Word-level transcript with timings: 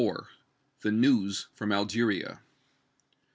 THE 0.81 0.91
NEWS 0.91 1.49
FROM 1.53 1.71
ALGERIA. 1.71 2.41